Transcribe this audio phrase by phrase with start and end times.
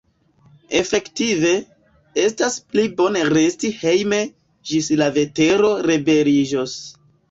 [0.79, 1.51] Efektive,
[2.23, 4.25] estas pli bone resti hejme,
[4.73, 6.81] ĝis la vetero rebeliĝos.